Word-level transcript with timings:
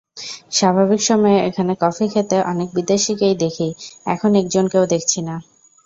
স্বাভাবিক 0.51 1.01
সময়ে 1.09 1.37
এখানে 1.49 1.73
কফি 1.83 2.05
খেতে 2.13 2.37
অনেক 2.51 2.67
বিদেশিকেই 2.77 3.35
দেখি, 3.43 3.67
এখন 4.05 4.31
একজনকেও 4.35 4.85
দেখছি 4.93 5.19
না। 5.21 5.35